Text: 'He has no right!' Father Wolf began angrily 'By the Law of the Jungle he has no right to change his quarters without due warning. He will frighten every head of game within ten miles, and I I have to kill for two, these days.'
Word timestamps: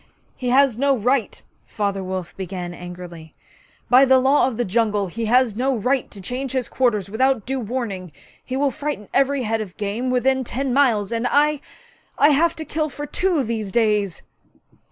'He 0.35 0.49
has 0.49 0.79
no 0.79 0.97
right!' 0.97 1.43
Father 1.63 2.03
Wolf 2.03 2.35
began 2.35 2.73
angrily 2.73 3.35
'By 3.87 4.03
the 4.03 4.17
Law 4.17 4.47
of 4.47 4.57
the 4.57 4.65
Jungle 4.65 5.05
he 5.05 5.25
has 5.25 5.55
no 5.55 5.77
right 5.77 6.09
to 6.09 6.19
change 6.19 6.53
his 6.53 6.67
quarters 6.67 7.07
without 7.07 7.45
due 7.45 7.59
warning. 7.59 8.11
He 8.43 8.57
will 8.57 8.71
frighten 8.71 9.09
every 9.13 9.43
head 9.43 9.61
of 9.61 9.77
game 9.77 10.09
within 10.09 10.43
ten 10.43 10.73
miles, 10.73 11.11
and 11.11 11.27
I 11.29 11.61
I 12.17 12.29
have 12.29 12.55
to 12.55 12.65
kill 12.65 12.89
for 12.89 13.05
two, 13.05 13.43
these 13.43 13.71
days.' 13.71 14.23